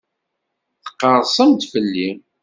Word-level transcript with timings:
Tqerrsemt-d 0.85 1.61
fell-i. 1.71 2.09